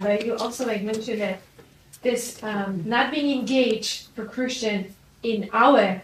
But 0.00 0.24
you 0.24 0.34
also 0.36 0.66
like 0.66 0.82
mentioned 0.82 1.20
that 1.20 1.40
this 2.02 2.42
um, 2.42 2.82
not 2.86 3.12
being 3.12 3.38
engaged 3.38 4.08
for 4.14 4.24
Christian 4.24 4.94
in 5.22 5.50
our 5.52 6.00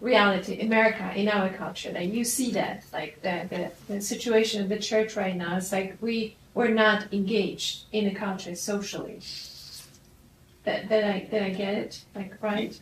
reality, 0.00 0.60
America, 0.60 1.12
in 1.14 1.28
our 1.28 1.50
culture, 1.50 1.92
that 1.92 2.06
you 2.06 2.24
see 2.24 2.52
that 2.52 2.84
like 2.92 3.20
the, 3.22 3.46
the, 3.50 3.94
the 3.94 4.00
situation 4.00 4.62
of 4.62 4.68
the 4.68 4.78
church 4.78 5.16
right 5.16 5.36
now 5.36 5.56
it's 5.56 5.72
like 5.72 5.96
we 6.00 6.36
we're 6.54 6.68
not 6.68 7.12
engaged 7.12 7.84
in 7.92 8.04
the 8.04 8.14
culture 8.14 8.54
socially. 8.54 9.20
That, 10.64 10.90
that 10.90 11.04
I 11.04 11.28
that 11.30 11.42
I 11.42 11.50
get 11.50 11.74
it 11.74 12.04
like 12.14 12.34
right. 12.42 12.78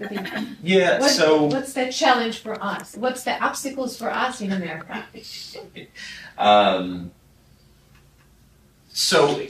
Yeah, 0.63 0.99
What, 0.99 1.11
so 1.11 1.45
what's 1.45 1.73
the 1.73 1.93
challenge 1.93 2.41
for 2.41 2.63
us? 2.63 2.97
What's 2.97 3.23
the 3.23 3.43
obstacles 3.43 3.97
for 3.97 4.11
us 4.11 4.41
in 4.41 4.53
America? 4.53 5.07
um, 6.39 7.13
so 8.89 9.47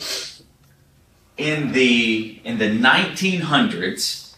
in 1.38 1.72
the 1.72 2.40
in 2.44 2.58
the 2.58 2.68
1900s, 2.68 4.34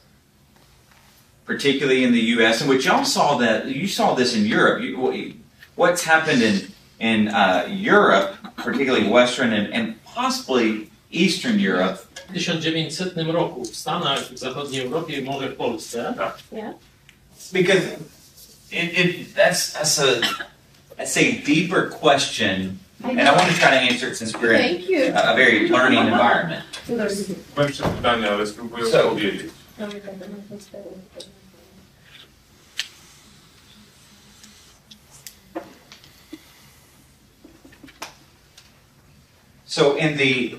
particularly 1.44 2.04
in 2.04 2.12
the 2.12 2.20
U.S., 2.36 2.60
and 2.60 2.70
which 2.70 2.86
y'all 2.86 3.04
saw 3.04 3.38
that 3.38 3.66
you 3.66 3.88
saw 3.88 4.14
this 4.14 4.36
in 4.36 4.44
Europe. 4.44 4.82
You, 4.82 5.34
what's 5.74 6.04
happened 6.04 6.42
in 6.42 6.72
in 7.00 7.28
uh, 7.28 7.66
Europe, 7.68 8.36
particularly 8.56 9.08
Western 9.08 9.52
and, 9.52 9.72
and 9.72 10.04
possibly 10.04 10.90
Eastern 11.10 11.58
Europe, 11.58 12.06
W 12.32 12.38
1900 12.38 13.26
roku 13.26 13.64
w 13.64 13.76
Stanach, 13.76 14.20
w 14.20 14.38
zachodniej 14.38 14.82
Europie 14.82 15.18
i 15.18 15.22
może 15.22 15.48
w 15.48 15.56
Polsce 15.56 16.14
because 17.52 17.82
it, 18.70 18.98
it 18.98 19.34
that's 19.34 19.72
that's 19.72 19.98
a 19.98 20.20
that's 20.96 21.16
a 21.16 21.32
deeper 21.44 21.90
question, 21.90 22.78
I 23.04 23.10
and 23.10 23.20
I 23.20 23.32
want 23.32 23.50
to 23.50 23.58
try 23.58 23.70
to 23.70 23.76
answer 23.76 24.08
it 24.08 24.16
since 24.16 24.36
we're 24.36 24.54
in 24.54 24.82
you. 24.82 25.12
a, 25.14 25.32
a 25.32 25.34
very 25.34 25.68
learning 25.68 26.06
environment. 26.06 26.64
Powiem 27.54 27.72
trzy 27.72 27.82
pytania, 27.82 28.30
ale 28.30 28.46
spróbuję 28.46 28.86
So- 28.86 29.08
odpowiedzieć. 29.08 29.50
So 39.66 39.96
in 39.96 40.16
the 40.16 40.58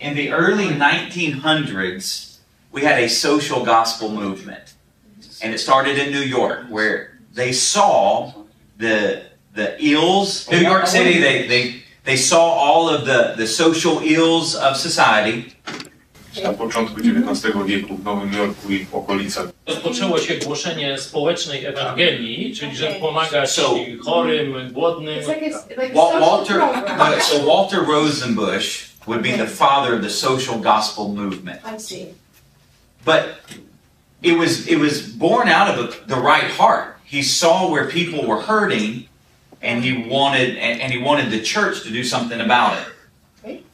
in 0.00 0.14
the 0.14 0.30
early 0.32 0.66
1900s, 0.68 2.38
we 2.72 2.82
had 2.82 2.98
a 2.98 3.08
social 3.08 3.64
gospel 3.64 4.10
movement, 4.10 4.74
and 5.42 5.54
it 5.54 5.58
started 5.58 5.96
in 5.98 6.10
New 6.10 6.22
York, 6.22 6.66
where 6.68 7.18
they 7.34 7.52
saw 7.52 8.32
the 8.78 9.22
the 9.54 9.76
ills. 9.82 10.50
New 10.50 10.58
York 10.58 10.86
City, 10.86 11.18
they 11.20 11.46
they 11.46 11.81
they 12.04 12.16
saw 12.18 12.52
all 12.54 12.88
of 12.94 13.04
the 13.04 13.34
the 13.36 13.46
social 13.46 14.00
ills 14.04 14.54
of 14.54 14.76
society, 14.76 15.44
Na 16.42 16.52
początku 16.52 17.00
XIX 17.00 17.54
wieku 17.66 17.96
w 17.96 18.04
Nowym 18.04 18.32
Jorku 18.34 18.70
i 18.72 18.84
w 18.84 18.94
okolicach. 18.94 19.46
rozpoczęło 19.66 20.18
się 20.18 20.34
głoszenie 20.34 20.98
społecznej 20.98 21.64
Ewangelii, 21.66 22.56
czyli 22.56 22.76
żeby 22.76 22.88
Okay. 22.90 23.00
pomagać 23.00 23.50
So- 23.50 23.76
chorym, 24.04 24.72
głodnym. 24.72 25.20
It's 25.20 25.28
like 25.28 25.56
a, 25.56 25.82
like 25.82 25.92
a 25.92 25.96
Wa- 25.96 26.12
social 26.12 26.20
Walter, 26.20 26.56
program. 26.58 27.20
so 27.20 27.46
Walter 27.46 27.80
Rosenbusch 27.86 28.66
would 29.06 29.22
be 29.22 29.32
the 29.32 29.46
father 29.46 29.94
of 29.94 30.02
the 30.02 30.10
social 30.10 30.58
gospel 30.60 31.08
movement. 31.08 31.60
I 31.76 31.80
see. 31.80 32.06
But 33.04 33.22
it 34.22 34.38
was 34.38 34.66
it 34.68 34.78
was 34.78 35.02
born 35.02 35.48
out 35.48 35.68
of 35.68 35.76
the, 35.76 36.14
the 36.14 36.20
right 36.20 36.50
heart. 36.58 36.84
He 37.04 37.22
saw 37.22 37.70
where 37.72 37.86
people 37.88 38.26
were 38.26 38.40
hurting, 38.42 39.08
and 39.62 39.84
he 39.84 40.06
wanted 40.08 40.56
and, 40.56 40.80
and 40.80 40.92
he 40.92 40.98
wanted 40.98 41.30
the 41.30 41.40
church 41.40 41.82
to 41.82 41.90
do 41.90 42.04
something 42.04 42.40
about 42.40 42.78
it. 42.78 42.88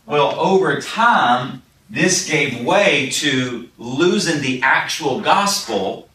Well, 0.07 0.39
over 0.41 0.81
time, 0.81 1.63
this 1.91 2.29
gave 2.29 2.65
way 2.65 3.11
to 3.11 3.69
losing 3.77 4.41
the 4.41 4.63
actual 4.63 5.21
gospel, 5.21 6.09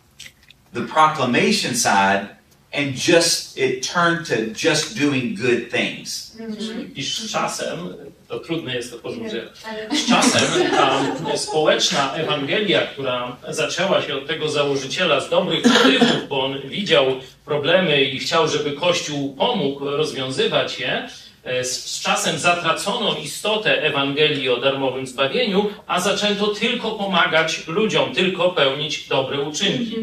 the 0.71 0.85
proclamation 0.85 1.75
side, 1.75 2.29
and 2.71 2.95
just 2.95 3.57
it 3.57 3.83
turned 3.83 4.25
to 4.27 4.51
just 4.51 4.97
doing 4.97 5.35
good 5.35 5.69
things. 5.69 6.35
I 6.39 7.01
z 7.01 7.27
czasem, 7.27 8.12
to 8.33 8.39
trudne 8.39 8.75
jest 8.75 8.91
to 8.91 8.97
porządzenie, 8.97 9.47
z 9.91 10.09
czasem 10.09 10.71
ta 10.71 11.37
społeczna 11.37 12.13
Ewangelia, 12.13 12.81
która 12.81 13.37
zaczęła 13.49 14.01
się 14.01 14.15
od 14.15 14.27
tego 14.27 14.49
założyciela 14.49 15.19
z 15.19 15.29
dobrych 15.29 15.65
motywów, 15.65 16.27
bo 16.29 16.45
on 16.45 16.59
widział 16.65 17.05
problemy 17.45 18.03
i 18.03 18.19
chciał, 18.19 18.47
żeby 18.47 18.71
Kościół 18.71 19.35
pomógł 19.35 19.85
rozwiązywać 19.85 20.79
je, 20.79 21.09
e, 21.43 21.63
z, 21.63 21.85
z 21.85 22.01
czasem 22.01 22.39
zatracono 22.39 23.15
istotę 23.15 23.83
Ewangelii 23.83 24.49
o 24.49 24.57
darmowym 24.57 25.07
zbawieniu, 25.07 25.69
a 25.87 25.99
zaczęto 25.99 26.47
tylko 26.47 26.91
pomagać 26.91 27.67
ludziom, 27.67 28.15
tylko 28.15 28.49
pełnić 28.49 29.07
dobre 29.07 29.41
uczynki. 29.41 29.95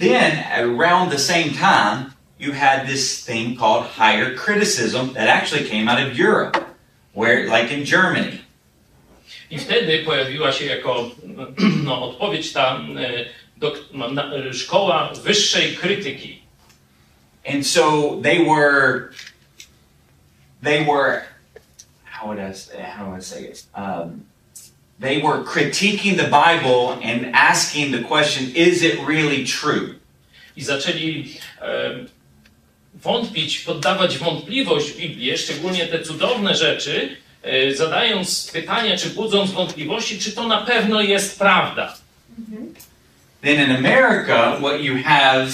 Then, 0.00 0.44
around 0.52 1.10
the 1.10 1.18
same 1.18 1.44
time, 1.44 2.16
you 2.38 2.52
had 2.52 2.86
this 2.86 3.24
thing 3.24 3.58
called 3.58 3.86
higher 3.86 4.34
criticism 4.34 5.14
that 5.14 5.28
actually 5.28 5.64
came 5.64 5.88
out 5.88 6.00
of 6.06 6.18
Europe, 6.18 6.66
where, 7.16 7.48
like 7.48 7.72
in 7.72 7.84
Germany. 7.84 8.40
I 9.50 9.58
wtedy 9.58 10.04
pojawiła 10.04 10.52
się 10.52 10.64
jako 10.64 11.10
no, 11.84 12.02
odpowiedź 12.02 12.52
ta 12.52 12.80
dok, 13.56 13.78
na, 13.92 14.30
szkoła 14.52 15.12
wyższej 15.24 15.76
krytyki. 15.76 16.42
And 17.54 17.66
so 17.66 18.16
they 18.22 18.44
were, 18.44 19.10
they 20.62 20.84
were, 20.84 21.22
how 22.04 22.26
would 22.26 22.40
I 22.40 22.54
say, 22.54 22.82
how 22.82 23.06
would 23.06 23.20
I 23.20 23.24
say 23.24 23.44
it? 23.44 23.66
Um, 23.74 24.26
they 24.98 25.22
were 25.22 25.44
critiquing 25.44 26.16
the 26.16 26.28
Bible 26.28 26.98
and 27.02 27.34
asking 27.34 27.92
the 27.92 28.02
question, 28.02 28.52
is 28.54 28.82
it 28.82 28.98
really 29.06 29.44
true? 29.44 29.94
I 30.56 30.62
zaczęli 30.62 31.38
e, 31.62 32.06
wątpić, 33.02 33.58
poddawać 33.58 34.18
wątpliwość 34.18 34.92
Biblię, 34.92 35.38
szczególnie 35.38 35.86
te 35.86 36.02
cudowne 36.02 36.54
rzeczy, 36.54 37.16
e, 37.42 37.74
zadając 37.74 38.50
pytania, 38.52 38.96
czy 38.96 39.10
budząc 39.10 39.50
wątpliwości, 39.50 40.18
czy 40.18 40.32
to 40.32 40.46
na 40.46 40.62
pewno 40.62 41.00
jest 41.00 41.38
prawda. 41.38 41.96
Then 43.42 43.70
in 43.70 43.76
America, 43.76 44.56
what 44.58 44.80
you 44.80 45.02
have 45.04 45.48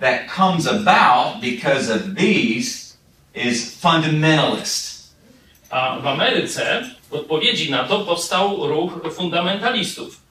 that 0.00 0.30
comes 0.36 0.66
about 0.66 1.40
because 1.40 1.94
of 1.94 2.00
these 2.16 2.94
is 3.34 3.80
fundamentalist. 3.80 4.94
A 5.70 5.98
w 5.98 6.06
Ameryce 6.06 6.84
w 7.10 7.12
odpowiedzi 7.12 7.70
na 7.70 7.84
to 7.84 8.00
powstał 8.00 8.66
ruch 8.66 9.14
fundamentalistów. 9.14 10.23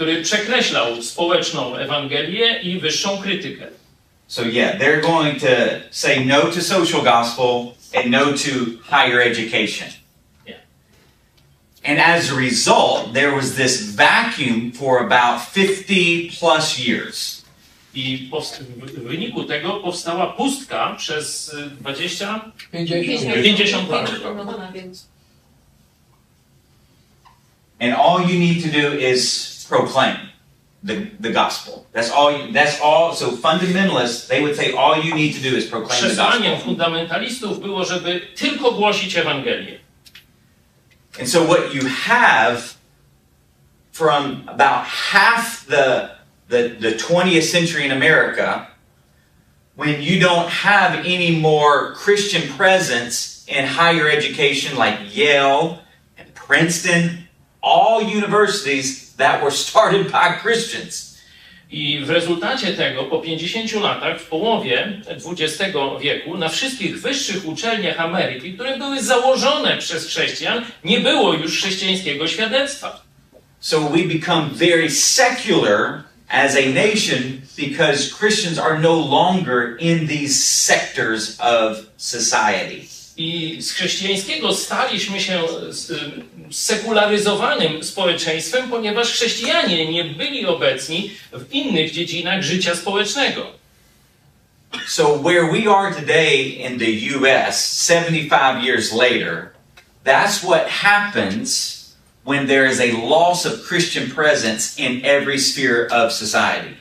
Który 0.00 0.22
przekreślał 0.22 1.02
społeczną 1.02 1.76
Ewangelię 1.76 2.60
i 2.62 2.80
wyższą 2.80 3.18
krytykę. 3.18 3.66
So 4.26 4.42
yeah, 4.42 4.78
they're 4.78 5.00
going 5.00 5.40
to 5.40 5.46
say 5.90 6.24
no 6.24 6.40
to 6.40 6.62
social 6.62 7.02
gospel 7.02 7.74
and 7.94 8.06
no 8.06 8.24
to 8.24 8.50
higher 8.82 9.20
education. 9.20 9.88
Yeah. 10.46 10.58
And 11.84 11.98
as 11.98 12.32
a 12.32 12.34
result, 12.34 13.12
there 13.12 13.32
was 13.32 13.54
this 13.54 13.94
vacuum 13.94 14.72
for 14.72 15.00
about 15.00 15.42
50 15.42 16.38
plus 16.38 16.78
years. 16.78 17.44
I 17.94 18.30
w 18.82 19.02
wyniku 19.02 19.44
tego 19.44 19.80
powstała 19.80 20.26
pustka 20.26 20.94
przez 20.98 21.54
y, 21.54 21.70
20, 21.80 22.52
50. 22.72 23.34
50 23.44 23.88
lat. 23.90 24.10
And 27.80 27.94
all 27.94 28.20
you 28.30 28.38
need 28.38 28.62
to 28.62 28.80
do 28.80 28.94
is 28.94 29.59
proclaim 29.70 30.16
the, 30.82 31.10
the 31.20 31.32
gospel. 31.32 31.86
That's 31.92 32.10
all 32.10 32.30
you, 32.36 32.52
that's 32.52 32.80
all 32.80 33.14
so 33.14 33.30
fundamentalists, 33.30 34.28
they 34.28 34.42
would 34.42 34.56
say 34.56 34.72
all 34.72 35.00
you 35.00 35.14
need 35.14 35.32
to 35.34 35.40
do 35.40 35.56
is 35.56 35.66
proclaim 35.66 36.10
the 36.10 36.16
gospel. 36.16 36.56
fundamentalistów 36.58 37.60
było, 37.60 37.84
żeby 37.84 38.20
tylko 38.36 38.72
głosić 38.72 39.16
Ewangelię. 39.16 39.78
And 41.18 41.28
so 41.28 41.44
what 41.44 41.74
you 41.74 41.88
have 41.88 42.76
from 43.92 44.44
about 44.46 44.86
half 44.86 45.66
the, 45.66 46.10
the, 46.48 46.68
the 46.80 46.92
20th 46.92 47.50
century 47.50 47.84
in 47.84 47.92
America, 47.92 48.68
when 49.76 50.00
you 50.02 50.20
don't 50.20 50.48
have 50.48 51.04
any 51.04 51.36
more 51.36 51.94
Christian 51.94 52.42
presence 52.56 53.44
in 53.48 53.66
higher 53.66 54.08
education 54.08 54.78
like 54.78 55.14
Yale 55.14 55.80
and 56.16 56.32
Princeton, 56.34 57.28
all 57.62 58.02
universities 58.02 59.09
that 59.20 59.42
were 59.42 59.50
started 59.50 60.10
by 60.12 60.38
Christians. 60.42 61.10
I 61.70 62.04
w 62.04 62.10
rezultacie 62.10 62.74
tego, 62.74 63.04
po 63.04 63.18
50 63.18 63.72
latach, 63.72 64.20
w 64.20 64.26
połowie 64.26 65.02
XX 65.08 65.76
wieku, 66.00 66.36
na 66.36 66.48
wszystkich 66.48 67.00
wyższych 67.00 67.46
uczelniach 67.46 68.00
Ameryki, 68.00 68.54
które 68.54 68.78
były 68.78 69.02
założone 69.02 69.76
przez 69.78 70.06
chrześcijan, 70.06 70.64
nie 70.84 71.00
było 71.00 71.34
już 71.34 71.58
chrześcijańskiego 71.58 72.28
świadectwa. 72.28 73.02
So 73.60 73.80
we 73.80 73.98
become 73.98 74.48
very 74.54 74.90
secular 74.90 76.02
as 76.28 76.56
a 76.56 76.66
nation 76.66 77.40
because 77.56 78.10
Christians 78.18 78.58
are 78.58 78.78
no 78.78 78.94
longer 78.94 79.76
in 79.78 80.08
these 80.08 80.34
sectors 80.44 81.36
of 81.40 81.78
society. 81.96 82.86
I 83.16 83.62
z 83.62 83.72
chrześcijańskiego 83.72 84.54
staliśmy 84.54 85.20
się 85.20 85.42
sekularyzowanym 86.50 87.84
społeczeństwem, 87.84 88.70
ponieważ 88.70 89.12
chrześcijanie 89.12 89.92
nie 89.92 90.04
byli 90.04 90.46
obecni 90.46 91.10
w 91.32 91.52
innych 91.52 91.90
dziedzinach 91.90 92.42
życia 92.42 92.76
społecznego. 92.76 93.46
So, 94.86 95.18
where 95.18 95.52
we 95.52 95.68
are 95.68 95.94
today 95.94 96.42
in 96.42 96.78
the 96.78 97.16
US, 97.16 97.84
75 97.86 98.64
years 98.64 98.92
later, 98.92 99.52
that's 100.04 100.42
what 100.42 100.68
happens 100.68 101.80
when 102.24 102.46
there 102.46 102.66
is 102.66 102.80
a 102.80 102.92
loss 102.92 103.46
of 103.46 103.66
Christian 103.68 104.10
presence 104.10 104.78
in 104.78 105.04
every 105.04 105.38
sphere 105.38 105.88
of 105.90 106.12
society. 106.12 106.76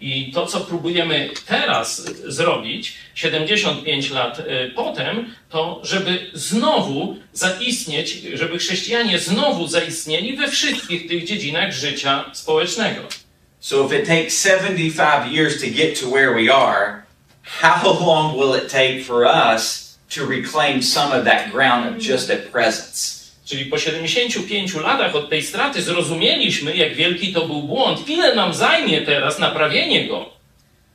I 0.00 0.32
to, 0.32 0.46
co 0.46 0.60
próbujemy 0.60 1.30
teraz 1.46 2.02
zrobić, 2.26 2.94
75 3.14 4.10
lat 4.10 4.38
y, 4.38 4.72
potem, 4.74 5.34
to 5.48 5.80
żeby 5.84 6.30
znowu 6.32 7.16
zaistnieć, 7.32 8.10
żeby 8.34 8.58
chrześcijanie 8.58 9.18
znowu 9.18 9.66
zaistnieli 9.66 10.36
we 10.36 10.48
wszystkich 10.48 11.08
tych 11.08 11.24
dziedzinach 11.24 11.72
życia 11.72 12.24
społecznego. 12.32 13.00
So, 13.60 13.86
if 13.86 13.92
it 13.92 14.06
takes 14.06 14.42
75 14.42 15.32
years 15.32 15.60
to 15.60 15.66
get 15.66 16.00
to 16.00 16.06
where 16.06 16.32
we 16.32 16.54
are, 16.54 17.02
how 17.42 18.06
long 18.06 18.36
will 18.36 18.54
it 18.54 18.68
take 18.68 19.02
for 19.04 19.24
us 19.24 19.88
to 20.10 20.26
reclaim 20.26 20.82
some 20.82 21.12
of 21.12 21.24
that 21.24 21.50
ground 21.50 21.86
of 21.86 21.98
just 21.98 22.30
at 22.30 22.50
presence? 22.52 23.17
Czyli 23.48 23.66
po 23.66 23.78
75 23.78 24.74
latach 24.74 25.14
od 25.14 25.30
tej 25.30 25.42
straty 25.42 25.82
zrozumieliśmy, 25.82 26.76
jak 26.76 26.94
wielki 26.94 27.32
to 27.32 27.46
był 27.46 27.62
błąd. 27.62 28.08
Ile 28.08 28.34
nam 28.34 28.54
zajmie 28.54 29.00
teraz 29.02 29.38
naprawienie 29.38 30.08
go? 30.08 30.30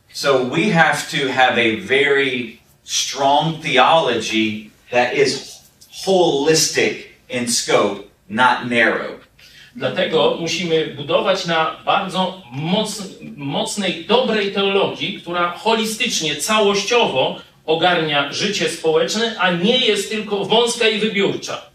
So 0.09 0.45
we 0.45 0.71
have 0.71 0.97
to 1.11 1.33
have 1.33 1.57
a 1.57 1.77
very 1.81 2.57
strong 2.83 3.63
theology 3.63 4.69
that 4.91 5.17
is 5.17 5.61
holistic 6.05 6.93
in 7.29 7.47
scope, 7.51 8.03
not 8.29 8.69
narrow. 8.69 9.27
Dlatego 9.75 10.37
musimy 10.39 10.87
budować 10.87 11.45
na 11.45 11.77
bardzo 11.85 12.41
moc, 12.51 13.03
mocnej, 13.37 14.05
dobrej 14.05 14.51
teologii, 14.51 15.21
która 15.21 15.51
holistycznie, 15.51 16.35
całościowo 16.35 17.39
ogarnia 17.65 18.33
życie 18.33 18.69
społeczne, 18.69 19.35
a 19.39 19.51
nie 19.51 19.77
jest 19.77 20.09
tylko 20.09 20.45
wąska 20.45 20.87
i 20.87 20.99
wybiórcza. 20.99 21.72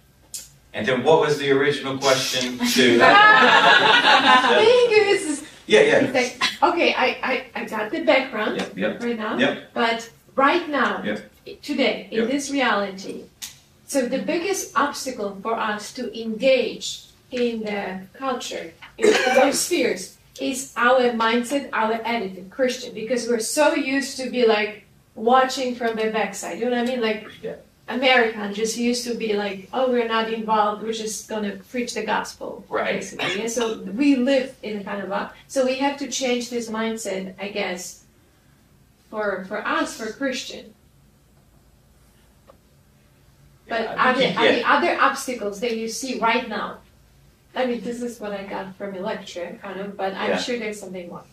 And 0.78 0.86
then 0.86 1.02
what 1.02 1.19
was 1.20 1.38
the 1.38 1.50
original 1.50 1.98
question 1.98 2.56
to 2.56 3.00
I 3.02 4.62
think 4.62 4.92
it 4.94 5.26
was 5.26 5.42
Yeah, 5.66 5.80
yeah. 5.80 6.38
Okay, 6.62 6.94
I, 6.94 7.06
I, 7.30 7.46
I 7.56 7.64
got 7.64 7.90
the 7.90 8.04
background 8.04 8.58
Yep, 8.58 8.78
yep. 8.78 9.02
right 9.02 9.19
now, 9.19 9.36
Yep. 9.38 9.75
but 9.75 10.08
right 10.36 10.69
now, 10.69 11.02
today, 11.62 12.06
in 12.12 12.28
this 12.28 12.52
reality, 12.52 13.25
so 13.88 14.06
the 14.06 14.22
biggest 14.22 14.78
obstacle 14.78 15.36
for 15.42 15.54
us 15.54 15.92
to 15.94 16.14
engage 16.14 17.06
in 17.32 17.62
the 17.64 18.02
culture, 18.12 18.72
in 18.98 19.12
those 19.34 19.58
spheres, 19.66 20.16
is 20.40 20.72
our 20.76 21.10
mindset, 21.10 21.70
our 21.72 21.94
attitude, 21.94 22.50
Christian, 22.50 22.94
because 22.94 23.26
we're 23.26 23.40
so 23.40 23.75
used 23.75 24.16
to 24.19 24.30
be 24.30 24.46
like 24.46 24.84
watching 25.16 25.75
from 25.75 25.96
the 25.96 26.10
backside. 26.10 26.60
You 26.60 26.70
know 26.70 26.78
what 26.78 26.88
I 26.88 26.92
mean? 26.92 27.00
Like 27.00 27.26
Yeah. 27.42 27.56
American 27.88 28.52
just 28.55 28.76
used 28.76 29.05
to 29.08 29.14
be 29.14 29.32
like, 29.35 29.69
oh, 29.73 29.90
we're 29.90 30.06
not 30.08 30.32
involved. 30.32 30.82
We're 30.82 30.93
just 30.93 31.29
gonna 31.29 31.56
preach 31.70 31.94
the 31.94 32.05
gospel, 32.05 32.64
Right. 32.69 32.96
Basically, 33.00 33.40
yeah? 33.43 33.49
So 33.49 33.79
we 33.82 34.17
live 34.17 34.55
in 34.62 34.81
a 34.81 34.85
kind 34.85 35.02
of 35.02 35.11
a. 35.11 35.32
So 35.49 35.64
we 35.64 35.76
have 35.76 35.96
to 35.99 36.08
change 36.08 36.50
this 36.50 36.69
mindset, 36.69 37.35
I 37.40 37.49
guess, 37.49 38.05
for 39.11 39.44
for 39.49 39.67
us, 39.67 39.96
for 39.96 40.12
Christian. 40.12 40.75
But 43.69 43.81
Yeah, 43.82 43.94
I 43.99 44.11
are, 44.11 44.14
think 44.14 44.37
the, 44.37 44.43
you- 44.43 44.49
are 44.49 44.52
the 44.52 44.69
other 44.93 45.00
obstacles 45.00 45.61
that 45.61 45.76
you 45.76 45.88
see 45.88 46.19
right 46.19 46.49
now? 46.49 46.79
I 47.55 47.67
mean, 47.67 47.81
this 47.81 48.02
is 48.02 48.20
what 48.20 48.32
I 48.32 48.44
got 48.44 48.76
from 48.76 48.94
your 48.94 49.02
lecture, 49.02 49.58
kind 49.62 49.81
of, 49.81 49.96
but 49.96 50.14
I'm 50.14 50.31
Yeah. 50.31 50.38
sure 50.38 50.58
there's 50.58 50.79
something 50.81 51.08
more. 51.08 51.25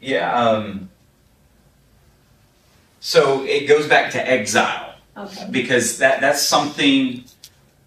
Yeah, 0.00 0.30
um 0.38 0.90
so 3.00 3.44
it 3.44 3.66
goes 3.68 3.86
back 3.86 4.10
to 4.12 4.28
exile. 4.28 4.95
Okay. 5.16 5.48
because 5.50 5.98
that 5.98 6.20
that's 6.20 6.42
something 6.42 7.24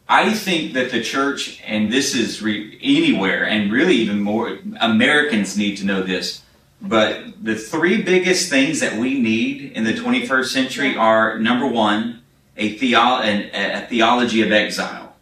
I 0.07 0.33
think 0.33 0.73
that 0.73 0.89
the 0.89 1.01
church 1.03 1.61
and 1.67 1.91
this 1.93 2.15
is 2.15 2.41
re- 2.41 2.79
anywhere 2.81 3.45
and 3.45 3.71
really 3.71 3.93
even 3.95 4.19
more 4.19 4.57
Americans 4.81 5.55
need 5.55 5.77
to 5.77 5.85
know 5.85 6.01
this. 6.01 6.41
But 6.81 7.43
the 7.43 7.55
three 7.55 8.01
biggest 8.01 8.49
things 8.49 8.79
that 8.79 8.95
we 8.97 9.19
need 9.19 9.73
in 9.73 9.83
the 9.83 9.93
21st 9.93 10.45
century 10.45 10.95
are 10.95 11.37
number 11.37 11.67
one, 11.67 12.21
a, 12.57 12.77
theo- 12.77 13.19
an, 13.21 13.49
a 13.53 13.85
theology 13.87 14.41
of 14.41 14.51
exile. 14.51 15.13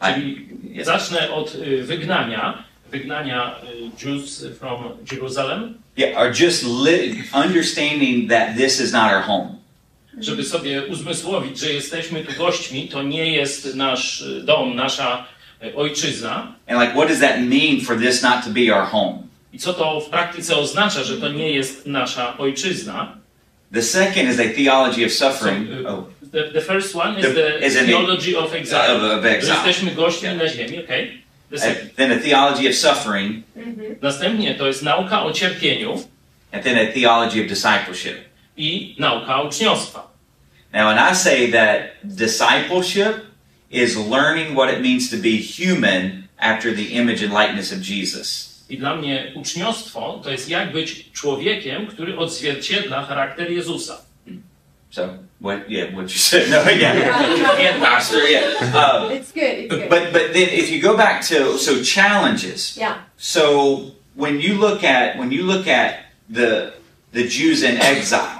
I- 0.00 0.46
yes. 0.62 0.86
zacznę 0.86 1.30
od 1.30 1.54
y, 1.54 1.82
wygnania, 1.82 2.64
wygnania 2.90 3.54
y, 3.62 3.90
Jews 3.96 4.44
from 4.58 4.98
Jerusalem, 5.04 5.78
yeah, 5.96 6.16
are 6.18 6.32
just 6.32 6.64
li- 6.64 7.22
understanding 7.32 8.28
that 8.28 8.56
this 8.56 8.80
is 8.80 8.92
not 8.92 9.12
our 9.12 9.22
home. 9.22 9.58
Żeby 10.20 10.44
sobie 10.44 10.82
uzmysłowić, 10.86 11.58
że 11.58 11.72
jesteśmy 11.72 12.24
tu 12.24 12.32
gośćmi, 12.38 12.88
to 12.88 13.02
nie 13.02 13.32
jest 13.32 13.74
nasz 13.74 14.20
y, 14.20 14.42
dom, 14.42 14.76
nasza 14.76 15.26
y, 15.64 15.76
ojczyzna. 15.76 16.52
And 16.68 16.80
like, 16.80 16.92
what 16.92 17.08
does 17.08 17.20
that 17.20 17.40
mean 17.40 17.80
for 17.80 17.98
this 17.98 18.22
not 18.22 18.44
to 18.44 18.50
be 18.50 18.74
our 18.76 18.86
home? 18.86 19.18
I 19.52 19.58
co 19.58 19.74
to 19.74 20.00
w 20.00 20.08
praktyce 20.10 20.56
oznacza, 20.56 21.04
że 21.04 21.16
to 21.16 21.28
nie 21.28 21.52
jest 21.52 21.86
nasza 21.86 22.38
ojczyzna? 22.38 23.16
The 23.74 23.82
second 23.82 24.30
is 24.30 24.40
a 24.40 24.48
theology 24.56 25.06
of 25.06 25.12
suffering. 25.12 25.68
So, 25.68 25.80
uh, 25.80 25.98
oh, 25.98 26.16
The, 26.32 26.52
the 26.52 26.60
first 26.60 26.96
one 26.96 27.18
is 27.20 27.26
The- 27.26 27.34
the 27.34 27.66
is 27.66 27.74
theology 27.74 28.36
of 28.36 28.54
exile. 28.54 28.96
of, 28.96 29.02
of 29.18 29.24
exile. 29.24 29.54
jesteśmy 29.54 29.90
gośćmi 29.90 30.28
na 30.28 30.48
ziemi, 30.48 30.84
okej? 30.84 31.22
The. 31.50 31.66
And 31.68 31.76
then 31.96 32.12
a 32.12 32.16
theology 32.18 32.68
of 32.68 32.74
suffering, 32.74 33.44
Następnie 34.02 34.54
to 34.54 34.66
jest 34.66 34.82
nauka 34.82 35.22
o 35.22 35.32
cierpieniu 35.32 35.92
and 36.52 36.64
then 36.64 36.78
a 36.78 36.92
theology 36.92 37.40
of 37.40 37.46
discipleship. 37.48 38.16
I 38.56 38.96
nauka 38.98 39.42
uczniostwa. 39.42 40.06
Now, 40.72 40.88
when 40.88 40.98
I 41.12 41.14
say 41.16 41.50
that 41.52 41.80
discipleship 42.04 43.14
is 43.70 43.96
learning 43.96 44.54
what 44.56 44.68
it 44.74 44.80
means 44.82 45.10
to 45.10 45.16
be 45.16 45.36
human 45.38 46.28
after 46.38 46.74
the 46.76 46.82
image 46.82 47.22
and 47.24 47.32
likeness 47.32 47.72
of 47.72 47.78
Jesus. 47.80 48.46
I 48.70 48.76
dla 48.78 48.96
mnie 48.96 49.32
uczniostwo 49.34 50.20
to 50.24 50.30
jest 50.30 50.48
jak 50.48 50.72
być 50.72 51.04
człowiekiem, 51.12 51.86
który 51.86 52.18
odzwierciedla 52.18 53.02
charakter 53.06 53.50
Jezusa. 53.52 53.96
So, 54.90 55.08
what? 55.40 55.70
Yeah, 55.70 55.92
what 55.92 56.02
you 56.12 56.18
said? 56.18 56.48
No, 56.50 56.70
yeah, 56.70 57.74
and 57.74 57.82
pastor, 57.82 58.22
yeah. 58.30 58.42
Uh, 58.74 59.10
It's 59.12 59.32
good. 59.32 59.58
It's 59.58 59.68
good. 59.74 59.88
but 59.90 60.12
but 60.12 60.32
then 60.32 60.48
if 60.52 60.70
you 60.70 60.80
go 60.82 60.96
back 60.96 61.22
to 61.28 61.58
so 61.58 61.82
challenges. 61.82 62.76
yeah. 62.76 62.94
So 63.18 63.80
when 64.14 64.40
you 64.40 64.54
look 64.60 64.84
at 64.84 65.18
when 65.18 65.30
you 65.32 65.42
look 65.46 65.66
at 65.68 65.94
the 66.34 66.72
the 67.12 67.26
Jews 67.28 67.62
in 67.62 67.76
exile, 67.80 68.35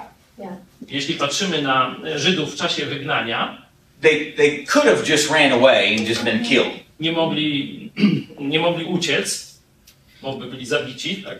Jeśli 0.90 1.14
patrzymy 1.14 1.62
na 1.62 1.96
Żydów 2.16 2.54
w 2.54 2.56
czasie 2.56 2.86
wygnania, 2.86 3.62
they 4.02 4.32
they 4.36 4.64
could 4.66 4.84
have 4.86 5.06
just 5.08 5.30
ran 5.30 5.52
away 5.52 5.96
and 5.98 6.08
just 6.08 6.24
been 6.24 6.44
killed. 6.44 6.70
nie 7.00 7.12
mogli, 7.12 7.90
nie 8.40 8.58
mogli 8.60 8.84
uciec, 8.84 9.56
bo 10.22 10.32
by 10.32 10.46
byli 10.46 10.66
zabici, 10.66 11.16
tak? 11.16 11.38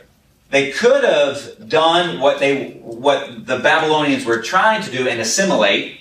They 0.50 0.72
could 0.72 1.04
have 1.04 1.38
done 1.58 2.18
what 2.18 2.38
they 2.38 2.72
what 3.02 3.20
the 3.46 3.58
Babylonians 3.58 4.24
were 4.24 4.42
trying 4.42 4.84
to 4.84 4.90
do 5.04 5.10
and 5.10 5.20
assimilate, 5.20 5.96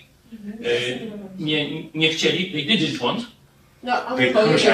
Y, 0.61 0.99
Nie, 1.39 1.69
nie 1.93 2.09
chcieli, 2.09 2.51
they 2.51 2.77
didn't 2.77 2.97
want, 3.01 3.25
No, 3.83 3.93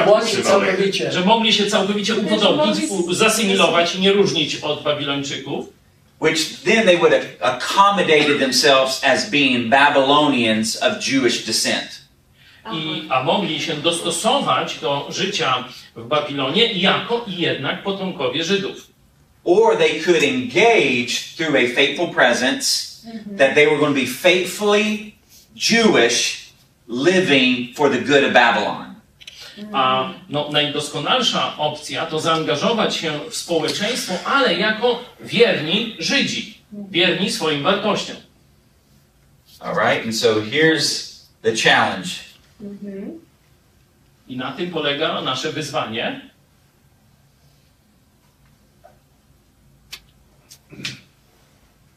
Mogli 0.05 0.29
się 0.29 0.41
całkowicie. 0.43 1.11
że 1.11 1.21
mogli 1.21 1.53
się 1.53 1.65
całkowicie 1.65 2.15
upodobnić, 2.15 2.75
zasymilować 3.11 3.95
i 3.95 3.99
nie 4.01 4.13
różnić 4.13 4.55
od 4.55 4.83
Babilończyków, 4.83 5.65
which 6.21 6.63
then 6.63 6.85
they 6.85 6.95
would 6.95 7.11
have 7.11 7.27
accommodated 7.41 8.39
themselves 8.39 9.01
as 9.03 9.29
being 9.29 9.69
Babylonians 9.69 10.75
of 10.75 10.99
Jewish 10.99 11.45
descent. 11.45 12.01
i, 12.73 13.07
a 13.09 13.23
mogli 13.23 13.59
się 13.59 13.73
dostosować 13.73 14.79
do 14.79 15.07
życia 15.09 15.63
w 15.95 16.07
Babilonie 16.07 16.73
jako 16.73 17.25
i 17.27 17.37
jednak 17.37 17.83
potomkowie 17.83 18.43
Żydów. 18.43 18.87
Or 19.43 19.77
they 19.77 19.99
could 19.99 20.23
engage 20.23 21.35
through 21.37 21.55
a 21.55 21.75
faithful 21.75 22.13
presence 22.13 23.01
mhm. 23.05 23.37
that 23.37 23.55
they 23.55 23.67
were 23.67 23.77
going 23.77 23.95
to 23.95 24.01
be 24.01 24.07
faithfully 24.07 25.15
Jewish 25.55 26.51
living 26.87 27.73
for 27.75 27.89
the 27.89 27.97
good 27.97 28.23
of 28.23 28.33
Babylon. 28.33 28.90
A 29.73 30.13
no, 30.29 30.49
najdoskonalsza 30.51 31.57
opcja 31.57 32.05
to 32.05 32.19
zaangażować 32.19 32.95
się 32.95 33.19
w 33.29 33.35
społeczeństwo, 33.35 34.13
ale 34.25 34.55
jako 34.55 35.03
wierni 35.19 35.95
Żydzi, 35.99 36.57
wierni 36.71 37.31
swoim 37.31 37.63
wartościom. 37.63 38.15
All 39.59 39.75
right, 39.75 40.05
and 40.05 40.15
so 40.15 40.41
here's 40.41 41.21
the 41.41 41.55
challenge. 41.55 42.09
I 44.27 44.37
na 44.37 44.51
tym 44.51 44.71
polega 44.71 45.21
nasze 45.21 45.51
wyzwanie. 45.51 46.31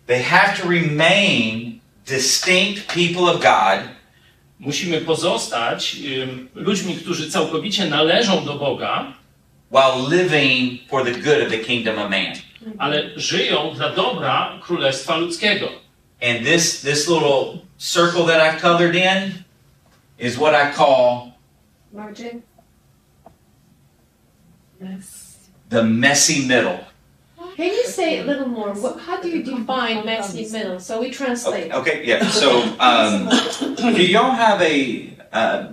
They 0.06 0.22
have 0.22 0.58
to 0.58 0.68
remain 0.68 1.80
distinct 2.06 2.88
people 2.88 3.28
of 3.28 3.40
God. 3.40 3.93
Musimy 4.58 5.00
pozostać 5.00 5.96
ludźmi, 6.54 6.94
którzy 6.94 7.30
całkowicie 7.30 7.86
należą 7.86 8.44
do 8.44 8.54
Boga, 8.54 9.12
while 9.70 10.08
living 10.18 10.80
for 10.88 11.04
the 11.04 11.12
good 11.12 11.42
of 11.42 11.48
the 11.50 11.58
kingdom 11.58 11.98
of 11.98 12.10
man. 12.10 12.34
ale 12.78 13.10
żyją 13.16 13.74
dla 13.74 13.90
dobra 13.90 14.58
królestwa 14.62 15.16
ludzkiego. 15.16 15.66
And 16.22 16.46
this 16.46 16.80
this 16.80 17.08
little 17.08 17.58
circle 17.78 18.24
that 18.26 18.40
I've 18.40 18.60
colored 18.60 18.94
in 18.94 19.32
is 20.18 20.36
what 20.36 20.54
I 20.54 20.76
call 20.76 21.32
Margin. 21.92 22.42
Yes. 24.80 25.36
the 25.70 25.82
messy 25.82 26.46
middle. 26.46 26.78
Can 27.56 27.66
you 27.72 27.84
say 27.86 28.18
a 28.20 28.24
little 28.24 28.48
more? 28.48 28.72
What, 28.74 28.98
how 29.00 29.20
do 29.20 29.28
you 29.28 29.42
define 29.42 30.04
messy 30.04 30.48
middle? 30.50 30.80
So 30.80 31.00
we 31.00 31.10
translate. 31.10 31.70
Okay, 31.72 31.78
okay, 31.80 32.04
yeah. 32.06 32.28
So, 32.28 32.62
um, 32.80 33.28
do 33.94 34.02
y'all 34.04 34.32
have 34.34 34.60
a 34.62 35.10
uh, 35.32 35.72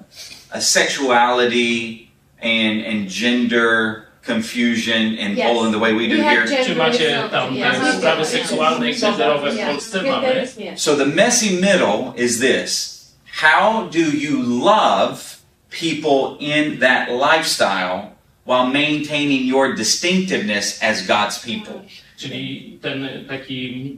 a 0.52 0.62
sexuality 0.62 2.10
and 2.40 2.82
and 2.86 3.08
gender 3.10 4.08
confusion 4.24 5.18
in 5.18 5.36
Yes. 5.36 5.48
Poland 5.52 5.74
the 5.74 5.80
way 5.80 5.94
we 5.94 6.08
do 6.08 6.18
We 6.18 6.24
here? 6.24 6.46
gender 6.46 6.64
Czy 6.66 6.76
macie 6.76 7.10
equality. 7.10 7.32
tam 7.32 7.56
Yes, 7.56 7.78
te 7.78 7.84
we 7.84 7.92
do. 7.92 7.98
sprawy 7.98 8.26
seksualne 8.26 8.90
i 8.90 8.94
genderowe 8.96 9.52
w 9.52 9.56
Yeah. 9.58 9.70
Polsce 9.72 10.02
mamy? 10.04 10.48
So 10.78 10.96
the 10.96 11.06
messy 11.06 11.60
middle 11.62 12.14
is 12.16 12.40
this: 12.40 13.14
How 13.42 13.88
do 13.90 14.00
you 14.00 14.44
love 14.44 15.38
people 15.72 16.38
in 16.40 16.80
that 16.80 17.10
lifestyle 17.12 18.11
while 18.46 18.68
maintaining 18.68 19.48
your 19.48 19.76
distinctiveness 19.76 20.84
as 20.84 21.08
God's 21.08 21.40
people? 21.40 21.82
Czyli 22.18 22.78
ten 22.82 23.26
taki 23.28 23.98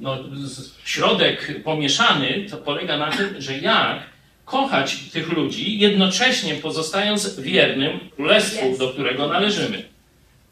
no, 0.00 0.18
środek 0.84 1.62
pomieszany 1.64 2.46
to 2.50 2.56
polega 2.56 2.96
na 2.96 3.10
tym, 3.12 3.34
że 3.38 3.58
jak 3.58 4.02
kochać 4.44 4.96
tych 5.12 5.32
ludzi, 5.32 5.78
jednocześnie 5.78 6.54
pozostając 6.54 7.40
wiernym 7.40 8.00
królestwu, 8.16 8.66
Yes. 8.70 8.78
do 8.78 8.88
którego 8.88 9.28
należymy. 9.28 9.84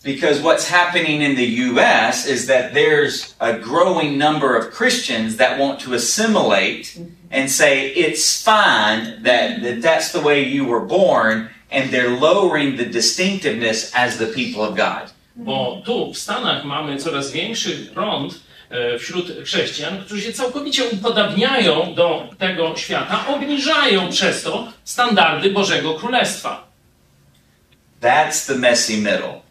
Because 0.04 0.40
what's 0.40 0.64
happening 0.68 1.22
in 1.22 1.36
the 1.36 1.70
US 1.70 2.26
is 2.26 2.46
that 2.46 2.72
there's 2.74 3.34
a 3.38 3.52
growing 3.52 4.18
number 4.18 4.56
of 4.56 4.70
Christians 4.76 5.36
that 5.36 5.58
want 5.60 5.80
to 5.84 5.94
assimilate 5.94 6.98
and 7.30 7.48
say 7.50 7.92
it's 7.94 8.42
fine 8.42 9.22
that, 9.22 9.62
that 9.62 9.80
that's 9.82 10.12
the 10.12 10.20
way 10.20 10.42
you 10.42 10.64
were 10.64 10.84
born, 10.86 11.48
and 11.72 11.90
they're 11.90 12.20
lowering 12.20 12.76
the 12.76 12.86
distinctiveness 12.86 13.92
as 13.94 14.18
the 14.18 14.26
people 14.26 14.62
of 14.62 14.76
God. 14.76 15.12
Bo 15.36 15.82
tu 15.84 16.12
w 16.12 16.18
Stanach 16.18 16.64
mamy 16.64 16.98
coraz 16.98 17.30
większy 17.30 17.90
prąd 17.94 18.40
e, 18.70 18.98
wśród 18.98 19.44
chrześcijan, 19.44 20.04
którzy 20.04 20.22
się 20.22 20.32
całkowicie 20.32 20.84
upodabniają 20.84 21.94
do 21.94 22.28
tego 22.38 22.76
świata, 22.76 23.24
obniżają 23.28 24.08
przez 24.08 24.42
to 24.42 24.72
standardy 24.84 25.50
Bożego 25.50 25.94
Królestwa. 25.94 26.66
That's 28.00 28.46
the 28.46 28.54
messy 28.54 28.96
middle. 28.96 29.42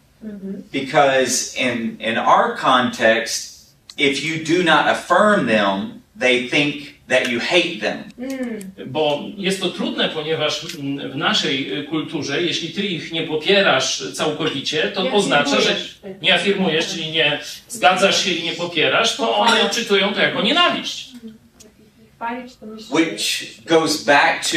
Because 0.72 1.56
in, 1.56 1.96
in 2.00 2.18
our 2.18 2.56
context, 2.56 3.74
if 3.98 4.22
you 4.22 4.44
do 4.44 4.62
not 4.62 4.86
affirm 4.86 5.46
them, 5.46 6.02
they 6.20 6.48
think 6.48 6.91
that 7.12 7.28
you 7.28 7.40
hate 7.40 7.80
them. 7.80 8.04
Bo 8.86 9.22
jest 9.36 9.60
to 9.60 9.70
trudne, 9.70 10.08
ponieważ 10.08 10.64
mm, 10.74 11.10
w 11.10 11.16
naszej 11.16 11.78
y, 11.78 11.84
kulturze, 11.84 12.42
jeśli 12.42 12.68
ty 12.68 12.82
ich 12.82 13.12
nie 13.12 13.22
popierasz 13.22 14.12
całkowicie, 14.12 14.82
to 14.94 15.02
Nie 15.02 15.12
oznacza, 15.12 15.60
że 15.60 15.76
nie 16.22 16.34
afirmujesz, 16.34 16.88
czyli 16.88 17.10
nie 17.10 17.40
zgadzasz 17.68 18.24
się 18.24 18.30
i 18.30 18.42
nie 18.42 18.52
popierasz, 18.52 19.16
to 19.16 19.36
one 19.36 19.62
odczytują 19.62 20.14
to 20.14 20.20
jako 20.20 20.42
nienawiść. 20.42 21.08
Which 22.90 23.44
goes 23.66 24.04
back 24.04 24.44
to 24.50 24.56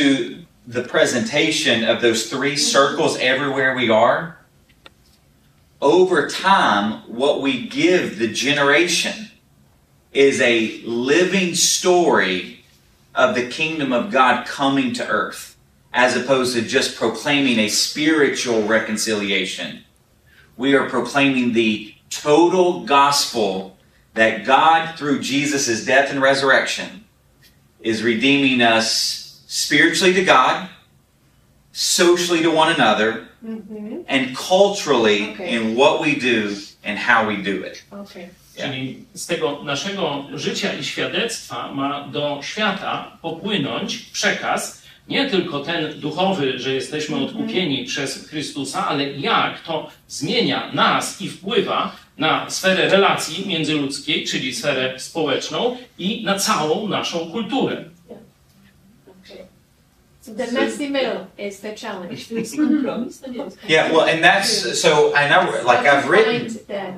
the 0.73 0.81
presentation 0.81 1.83
of 1.89 2.01
those 2.01 2.29
three 2.29 2.57
circles 2.57 3.17
everywhere 3.21 3.75
we 3.75 3.95
are. 3.95 4.33
Over 5.81 6.27
time, 6.27 7.01
what 7.07 7.41
we 7.41 7.51
give 7.53 8.19
the 8.19 8.27
generation 8.27 9.13
is 10.15 10.39
a 10.39 10.79
living 10.83 11.53
story 11.53 12.63
of 13.13 13.35
the 13.35 13.47
kingdom 13.47 13.91
of 13.91 14.11
God 14.11 14.47
coming 14.47 14.93
to 14.93 15.05
earth, 15.07 15.57
as 15.93 16.15
opposed 16.15 16.55
to 16.55 16.61
just 16.61 16.95
proclaiming 16.95 17.59
a 17.59 17.67
spiritual 17.67 18.63
reconciliation. 18.63 19.83
We 20.55 20.73
are 20.73 20.89
proclaiming 20.89 21.51
the 21.51 21.93
total 22.09 22.85
gospel 22.85 23.77
that 24.13 24.45
God, 24.45 24.97
through 24.97 25.19
Jesus' 25.19 25.85
death 25.85 26.09
and 26.09 26.21
resurrection, 26.21 27.03
is 27.81 28.01
redeeming 28.01 28.61
us 28.61 29.41
spiritually 29.47 30.13
to 30.13 30.23
God, 30.23 30.69
socially 31.73 32.41
to 32.41 32.49
one 32.49 32.71
another, 32.73 33.27
Mhm. 33.45 34.05
and 34.07 34.35
culturally 34.35 35.31
Okay. 35.31 35.51
in 35.51 35.75
what 35.75 36.01
we 36.01 36.15
do 36.15 36.57
and 36.85 36.97
how 36.97 37.27
we 37.27 37.35
do 37.35 37.63
it. 37.63 37.83
Okay. 37.91 38.29
Czyli 38.57 39.05
z 39.13 39.25
tego 39.25 39.63
naszego 39.63 40.25
życia 40.33 40.73
i 40.73 40.83
świadectwa 40.83 41.71
ma 41.71 42.07
do 42.07 42.39
świata 42.43 43.17
popłynąć 43.21 43.97
przekaz, 43.97 44.85
nie 45.07 45.29
tylko 45.29 45.59
ten 45.59 45.99
duchowy, 45.99 46.59
że 46.59 46.73
jesteśmy 46.73 47.15
odkupieni 47.15 47.85
przez 47.85 48.27
Chrystusa, 48.27 48.87
ale 48.87 49.11
jak 49.11 49.61
to 49.61 49.89
zmienia 50.07 50.71
nas 50.73 51.21
i 51.21 51.29
wpływa 51.29 51.95
na 52.17 52.49
sferę 52.49 52.89
relacji 52.89 53.47
międzyludzkiej, 53.47 54.25
czyli 54.25 54.55
sferę 54.55 54.99
społeczną 54.99 55.77
i 55.97 56.23
na 56.23 56.39
całą 56.39 56.87
naszą 56.87 57.19
kulturę. 57.19 57.94
Okay. 60.27 60.37
So 60.45 60.45
the 60.45 60.51
messy 60.59 60.89
middle 60.89 61.27
is 61.37 61.59
the 61.59 61.73
challenge. 61.73 62.31
Yeah, 63.67 63.91
well, 63.91 64.05
and 64.05 64.23
that's 64.23 64.81
so 64.81 65.15
I 65.15 65.29
know, 65.29 65.61
like 65.63 65.85
I've 65.85 66.09
written, 66.09 66.47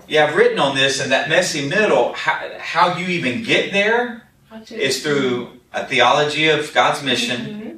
yeah, 0.08 0.26
I've 0.26 0.36
written 0.36 0.60
on 0.60 0.76
this, 0.76 1.02
and 1.02 1.12
that 1.12 1.30
messy 1.30 1.68
middle. 1.68 2.14
How, 2.14 2.50
how 2.60 2.98
you 2.98 3.08
even 3.08 3.44
get 3.44 3.72
there 3.74 4.24
how 4.50 4.60
to- 4.60 4.76
is 4.82 5.04
through 5.04 5.52
a 5.74 5.86
theology 5.86 6.48
of 6.50 6.74
God's 6.74 7.04
mission, 7.04 7.40
Mhm. 7.42 7.78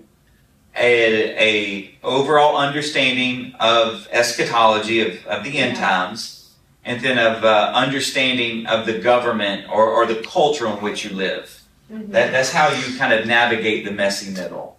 a, 0.76 1.36
a 1.50 1.96
overall 2.04 2.56
understanding 2.58 3.54
of 3.60 4.08
eschatology 4.12 5.02
of, 5.02 5.26
of 5.26 5.44
the 5.44 5.58
end 5.58 5.78
times, 5.78 6.54
and 6.86 7.02
then 7.02 7.18
of 7.18 7.44
uh, 7.44 7.72
understanding 7.76 8.66
of 8.68 8.86
the 8.86 9.00
government 9.00 9.68
or, 9.70 9.88
or 9.90 10.06
the 10.06 10.22
culture 10.22 10.68
in 10.68 10.74
which 10.82 11.04
you 11.04 11.12
live. 11.16 11.62
Mhm. 11.92 12.12
That, 12.12 12.32
that's 12.32 12.52
how 12.52 12.70
you 12.70 12.98
kind 12.98 13.14
of 13.14 13.26
navigate 13.26 13.84
the 13.86 13.92
messy 13.92 14.32
middle. 14.32 14.78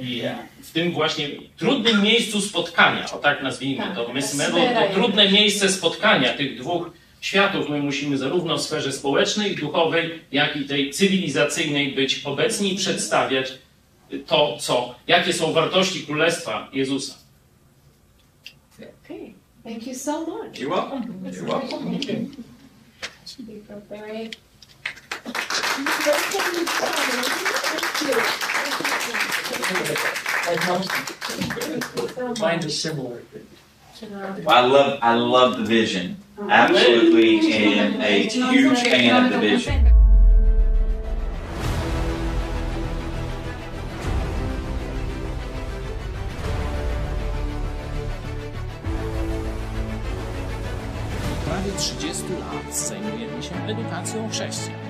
I 0.00 0.22
w 0.62 0.70
tym 0.72 0.92
właśnie 0.92 1.28
trudnym 1.56 2.02
miejscu 2.02 2.40
spotkania, 2.40 3.10
o 3.12 3.18
tak 3.18 3.42
nazwijmy 3.42 3.82
Tak, 3.82 3.94
to, 3.94 4.14
Miss 4.14 4.32
sfera 4.32 4.52
Medal, 4.58 4.88
to 4.88 4.94
trudne 4.94 5.32
miejsce 5.32 5.68
spotkania 5.68 6.34
tych 6.34 6.58
dwóch 6.58 6.90
światów. 7.20 7.68
My 7.68 7.82
musimy 7.82 8.18
zarówno 8.18 8.56
w 8.56 8.62
sferze 8.62 8.92
społecznej, 8.92 9.56
duchowej, 9.56 10.20
jak 10.32 10.56
i 10.56 10.64
tej 10.64 10.90
cywilizacyjnej 10.90 11.92
być 11.92 12.20
obecni 12.24 12.74
i 12.74 12.76
przedstawiać 12.76 13.52
to, 14.26 14.56
co, 14.60 14.94
jakie 15.06 15.32
są 15.32 15.52
wartości 15.52 16.06
Królestwa 16.06 16.68
Jezusa. 16.72 17.14
Okay. 19.04 19.34
Thank 19.64 19.86
you 19.86 19.94
so 19.94 20.20
much. 20.20 20.58
You're 20.58 20.70
welcome. 20.70 21.04
You're 21.30 21.46
welcome. 21.46 22.00
Mine 32.40 32.58
is 32.64 32.82
similar. 32.82 33.22
I 34.48 34.60
love 34.66 34.98
I 35.02 35.14
love 35.14 35.58
the 35.58 35.64
vision. 35.64 36.16
Absolutely 36.48 37.52
am 37.52 38.00
a 38.00 38.26
huge 38.28 38.82
fan 38.82 39.24
of 39.24 39.32
the 39.32 39.38
vision. 39.38 39.86
Od 51.32 51.38
prawie 51.44 51.72
30 51.78 52.22
lat 52.32 52.76
zajmujemy 52.76 53.42
się 53.42 53.54
edukacją 53.68 54.28
chrześcijan, 54.28 54.89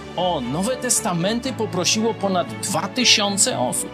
o 0.15 0.41
Nowe 0.41 0.75
Testamenty 0.75 1.53
poprosiło 1.53 2.13
ponad 2.13 2.47
2000 2.47 3.59
osób. 3.59 3.89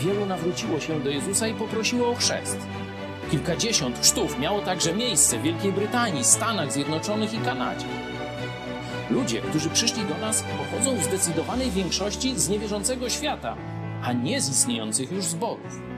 Wielu 0.00 0.26
nawróciło 0.26 0.80
się 0.80 1.00
do 1.00 1.10
Jezusa 1.10 1.48
i 1.48 1.54
poprosiło 1.54 2.08
o 2.08 2.14
chrzest. 2.14 2.58
Kilkadziesiąt 3.30 3.98
chrztów 3.98 4.38
miało 4.38 4.60
także 4.60 4.94
miejsce 4.94 5.38
w 5.38 5.42
Wielkiej 5.42 5.72
Brytanii, 5.72 6.24
Stanach 6.24 6.72
Zjednoczonych 6.72 7.34
i 7.34 7.38
Kanadzie. 7.38 7.86
Ludzie, 9.10 9.40
którzy 9.40 9.70
przyszli 9.70 10.04
do 10.04 10.18
nas, 10.18 10.44
pochodzą 10.58 10.96
w 10.96 11.04
zdecydowanej 11.04 11.70
większości 11.70 12.38
z 12.38 12.48
niewierzącego 12.48 13.08
świata, 13.08 13.56
a 14.02 14.12
nie 14.12 14.40
z 14.40 14.50
istniejących 14.50 15.12
już 15.12 15.24
zborów. 15.24 15.97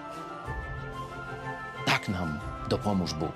Dopomóż 2.71 3.13
Bóg. 3.13 3.31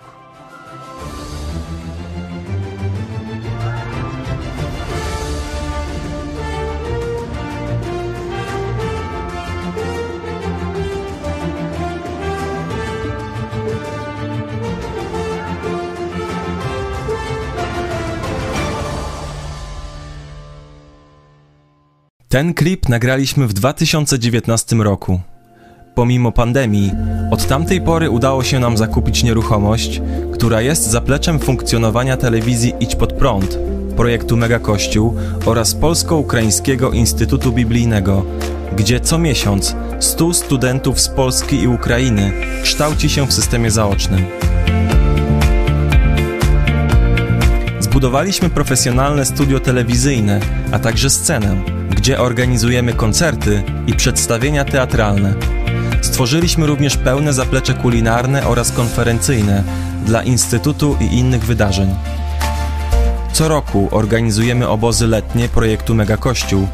Ten 22.29 22.53
klip 22.53 22.89
nagraliśmy 22.89 23.47
w 23.47 23.53
2019 23.53 24.75
roku. 24.75 25.21
Pomimo 25.95 26.31
pandemii, 26.31 26.91
od 27.31 27.47
tamtej 27.47 27.81
pory 27.81 28.09
udało 28.09 28.43
się 28.43 28.59
nam 28.59 28.77
zakupić 28.77 29.23
nieruchomość, 29.23 30.01
która 30.33 30.61
jest 30.61 30.87
zapleczem 30.87 31.39
funkcjonowania 31.39 32.17
telewizji 32.17 32.73
Idź 32.79 32.95
Pod 32.95 33.13
Prąd, 33.13 33.59
projektu 33.95 34.37
Mega 34.37 34.59
Kościół 34.59 35.15
oraz 35.45 35.75
Polsko-Ukraińskiego 35.75 36.91
Instytutu 36.91 37.51
Biblijnego, 37.51 38.25
gdzie 38.77 38.99
co 38.99 39.17
miesiąc 39.17 39.75
100 39.99 40.33
studentów 40.33 40.99
z 40.99 41.09
Polski 41.09 41.61
i 41.61 41.67
Ukrainy 41.67 42.31
kształci 42.63 43.09
się 43.09 43.27
w 43.27 43.33
systemie 43.33 43.71
zaocznym. 43.71 44.25
Zbudowaliśmy 47.79 48.49
profesjonalne 48.49 49.25
studio 49.25 49.59
telewizyjne, 49.59 50.39
a 50.71 50.79
także 50.79 51.09
scenę, 51.09 51.55
gdzie 51.89 52.19
organizujemy 52.19 52.93
koncerty 52.93 53.63
i 53.87 53.93
przedstawienia 53.93 54.65
teatralne. 54.65 55.54
Stworzyliśmy 56.05 56.67
również 56.67 56.97
pełne 56.97 57.33
zaplecze 57.33 57.73
kulinarne 57.73 58.47
oraz 58.47 58.71
konferencyjne 58.71 59.63
dla 60.05 60.23
Instytutu 60.23 60.97
i 61.01 61.17
innych 61.17 61.45
wydarzeń. 61.45 61.95
Co 63.33 63.47
roku 63.47 63.87
organizujemy 63.91 64.67
obozy 64.67 65.07
letnie 65.07 65.49
projektu 65.49 65.95
Mega 65.95 66.17
Kościół. 66.17 66.67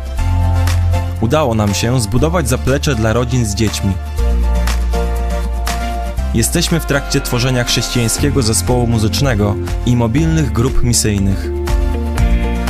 Udało 1.21 1.55
nam 1.55 1.73
się 1.73 2.01
zbudować 2.01 2.49
zaplecze 2.49 2.95
dla 2.95 3.13
rodzin 3.13 3.45
z 3.45 3.55
dziećmi. 3.55 3.91
Jesteśmy 6.33 6.79
w 6.79 6.85
trakcie 6.85 7.21
tworzenia 7.21 7.63
chrześcijańskiego 7.63 8.41
zespołu 8.41 8.87
muzycznego 8.87 9.55
i 9.85 9.95
mobilnych 9.95 10.51
grup 10.51 10.83
misyjnych. 10.83 11.51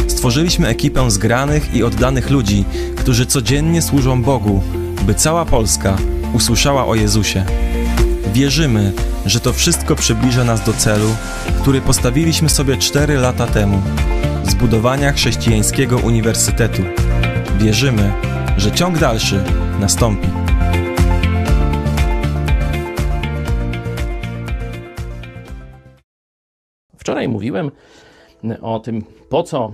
Stworzyliśmy 0.08 0.68
ekipę 0.68 1.12
zgranych 1.12 1.76
i 1.76 1.84
oddanych 1.84 2.30
ludzi, 2.30 2.66
którzy 2.98 3.26
codziennie 3.26 3.82
służą 3.82 4.24
Bogu, 4.24 4.64
by 5.02 5.14
cała 5.14 5.46
Polska 5.46 5.98
usłyszała 6.34 6.86
o 6.86 6.96
Jezusie. 6.96 7.46
Wierzymy, 8.34 8.94
że 9.26 9.40
to 9.40 9.54
wszystko 9.54 9.96
przybliża 9.96 10.44
nas 10.44 10.66
do 10.66 10.74
celu, 10.74 11.16
który 11.62 11.82
postawiliśmy 11.82 12.50
sobie 12.50 12.78
4 12.78 13.18
lata 13.18 13.48
temu 13.48 13.82
zbudowania 14.44 15.12
chrześcijańskiego 15.12 15.98
uniwersytetu. 15.98 16.82
Wierzymy, 17.58 18.14
że 18.58 18.72
ciąg 18.72 18.98
dalszy 18.98 19.44
nastąpi. 19.80 20.28
Wczoraj 26.98 27.28
mówiłem 27.28 27.72
o 28.62 28.80
tym, 28.80 29.04
po 29.30 29.44
co 29.44 29.74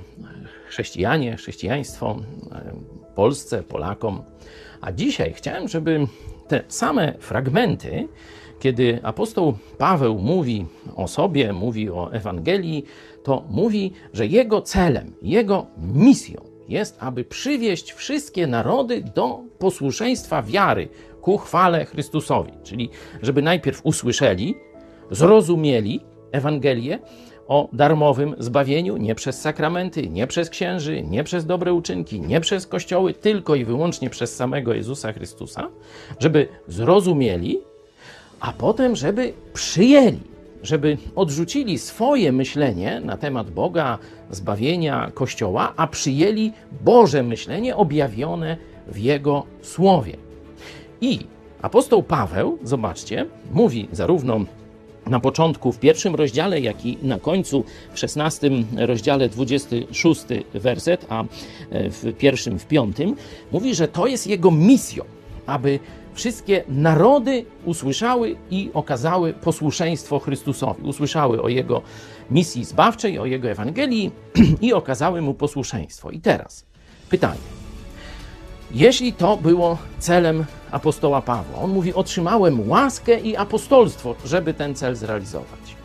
chrześcijanie, 0.69 1.37
chrześcijaństwo 1.37 2.15
Polsce, 3.15 3.63
Polakom. 3.63 4.23
A 4.81 4.91
dzisiaj 4.91 5.33
chciałem, 5.33 5.67
żeby 5.67 6.07
te 6.47 6.63
same 6.67 7.13
fragmenty, 7.19 8.07
kiedy 8.59 8.99
apostoł 9.03 9.53
Paweł 9.77 10.19
mówi 10.19 10.65
o 10.95 11.07
sobie, 11.07 11.53
mówi 11.53 11.89
o 11.89 12.13
Ewangelii, 12.13 12.85
to 13.23 13.43
mówi, 13.49 13.91
że 14.13 14.27
jego 14.27 14.61
celem, 14.61 15.13
jego 15.21 15.65
misją 15.77 16.41
jest, 16.67 16.97
aby 16.99 17.23
przywieść 17.23 17.91
wszystkie 17.93 18.47
narody 18.47 19.03
do 19.15 19.39
posłuszeństwa 19.59 20.41
wiary 20.41 20.89
ku 21.21 21.37
chwale 21.37 21.85
Chrystusowi. 21.85 22.51
Czyli, 22.63 22.89
żeby 23.21 23.41
najpierw 23.41 23.81
usłyszeli, 23.85 24.55
zrozumieli 25.11 26.01
Ewangelię, 26.37 26.99
o 27.47 27.69
darmowym 27.73 28.35
zbawieniu 28.39 28.97
nie 28.97 29.15
przez 29.15 29.41
sakramenty, 29.41 30.09
nie 30.09 30.27
przez 30.27 30.49
księży, 30.49 31.03
nie 31.03 31.23
przez 31.23 31.45
dobre 31.45 31.73
uczynki, 31.73 32.21
nie 32.21 32.41
przez 32.41 32.67
kościoły, 32.67 33.13
tylko 33.13 33.55
i 33.55 33.65
wyłącznie 33.65 34.09
przez 34.09 34.35
samego 34.35 34.73
Jezusa 34.73 35.13
Chrystusa, 35.13 35.67
żeby 36.19 36.47
zrozumieli, 36.67 37.59
a 38.39 38.53
potem, 38.53 38.95
żeby 38.95 39.33
przyjęli, 39.53 40.19
żeby 40.63 40.97
odrzucili 41.15 41.79
swoje 41.79 42.31
myślenie 42.31 43.01
na 43.05 43.17
temat 43.17 43.51
Boga, 43.51 43.97
zbawienia 44.31 45.11
Kościoła, 45.13 45.73
a 45.77 45.87
przyjęli 45.87 46.51
Boże 46.81 47.23
myślenie 47.23 47.75
objawione 47.75 48.57
w 48.87 48.97
Jego 48.97 49.43
Słowie. 49.61 50.17
I 51.01 51.19
apostoł 51.61 52.03
Paweł, 52.03 52.57
zobaczcie, 52.63 53.25
mówi 53.51 53.87
zarówno 53.91 54.39
na 55.09 55.19
początku, 55.19 55.71
w 55.71 55.79
pierwszym 55.79 56.15
rozdziale, 56.15 56.59
jak 56.59 56.85
i 56.85 56.97
na 57.01 57.19
końcu, 57.19 57.63
w 57.93 57.99
szesnastym 57.99 58.65
rozdziale, 58.77 59.29
26 59.29 60.21
werset, 60.53 61.05
a 61.09 61.23
e, 61.23 61.25
w 61.89 62.13
pierwszym, 62.17 62.59
w 62.59 62.65
piątym, 62.65 63.15
mówi, 63.51 63.75
że 63.75 63.87
to 63.87 64.07
jest 64.07 64.27
jego 64.27 64.51
misją, 64.51 65.03
aby 65.45 65.79
wszystkie 66.13 66.63
narody 66.69 67.45
usłyszały 67.65 68.35
i 68.51 68.69
okazały 68.73 69.33
posłuszeństwo 69.33 70.19
Chrystusowi. 70.19 70.83
Usłyszały 70.83 71.41
o 71.41 71.49
jego 71.49 71.81
misji 72.31 72.65
zbawczej, 72.65 73.19
o 73.19 73.25
jego 73.25 73.49
Ewangelii 73.49 74.11
i 74.61 74.73
okazały 74.73 75.21
mu 75.21 75.33
posłuszeństwo. 75.33 76.11
I 76.11 76.19
teraz 76.19 76.65
pytanie. 77.09 77.56
Jeśli 78.71 79.13
to 79.13 79.37
było 79.37 79.77
celem 79.99 80.45
apostoła 80.71 81.21
Pawła, 81.21 81.59
on 81.59 81.71
mówi: 81.71 81.93
Otrzymałem 81.93 82.69
łaskę 82.69 83.19
i 83.19 83.35
apostolstwo, 83.35 84.15
żeby 84.25 84.53
ten 84.53 84.75
cel 84.75 84.95
zrealizować. 84.95 85.77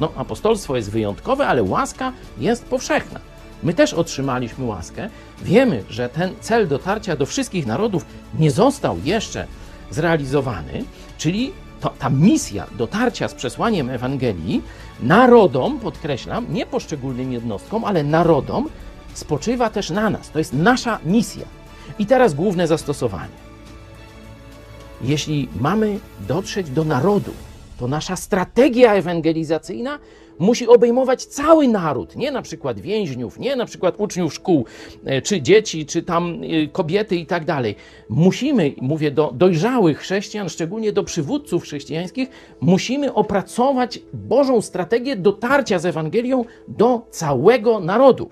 No, 0.00 0.12
apostolstwo 0.16 0.76
jest 0.76 0.90
wyjątkowe, 0.90 1.46
ale 1.46 1.62
łaska 1.62 2.12
jest 2.38 2.64
powszechna. 2.64 3.20
My 3.62 3.74
też 3.74 3.94
otrzymaliśmy 3.94 4.64
łaskę. 4.64 5.10
Wiemy, 5.42 5.84
że 5.90 6.08
ten 6.08 6.30
cel 6.40 6.68
dotarcia 6.68 7.16
do 7.16 7.26
wszystkich 7.26 7.66
narodów 7.66 8.04
nie 8.38 8.50
został 8.50 8.98
jeszcze 9.04 9.46
zrealizowany, 9.90 10.84
czyli 11.18 11.52
to, 11.80 11.90
ta 11.98 12.10
misja 12.10 12.66
dotarcia 12.78 13.28
z 13.28 13.34
przesłaniem 13.34 13.90
Ewangelii 13.90 14.62
narodom, 15.00 15.78
podkreślam, 15.78 16.46
nie 16.50 16.66
poszczególnym 16.66 17.32
jednostkom, 17.32 17.84
ale 17.84 18.04
narodom, 18.04 18.68
spoczywa 19.14 19.70
też 19.70 19.90
na 19.90 20.10
nas. 20.10 20.30
To 20.30 20.38
jest 20.38 20.52
nasza 20.52 20.98
misja. 21.04 21.46
I 21.98 22.06
teraz 22.06 22.34
główne 22.34 22.66
zastosowanie. 22.66 23.44
Jeśli 25.02 25.48
mamy 25.60 25.98
dotrzeć 26.28 26.70
do 26.70 26.84
narodu, 26.84 27.32
to 27.78 27.88
nasza 27.88 28.16
strategia 28.16 28.94
ewangelizacyjna 28.94 29.98
musi 30.38 30.68
obejmować 30.68 31.24
cały 31.24 31.68
naród, 31.68 32.16
nie 32.16 32.30
na 32.30 32.42
przykład 32.42 32.80
więźniów, 32.80 33.38
nie 33.38 33.56
na 33.56 33.66
przykład 33.66 33.94
uczniów 33.98 34.34
szkół, 34.34 34.66
e, 35.04 35.22
czy 35.22 35.40
dzieci, 35.40 35.86
czy 35.86 36.02
tam 36.02 36.40
e, 36.42 36.66
kobiety 36.66 37.16
i 37.16 37.26
tak 37.26 37.44
dalej. 37.44 37.76
Musimy, 38.08 38.72
mówię 38.80 39.10
do 39.10 39.32
dojrzałych 39.34 39.98
chrześcijan, 39.98 40.48
szczególnie 40.48 40.92
do 40.92 41.04
przywódców 41.04 41.62
chrześcijańskich, 41.62 42.28
musimy 42.60 43.14
opracować 43.14 43.98
Bożą 44.12 44.60
strategię 44.60 45.16
dotarcia 45.16 45.78
z 45.78 45.86
Ewangelią 45.86 46.44
do 46.68 47.06
całego 47.10 47.80
narodu. 47.80 48.30